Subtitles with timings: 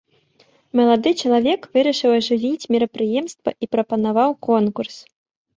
[0.79, 4.95] Малады чалавек вырашыў ажывіць мерапрыемства і прапанаваў конкурс.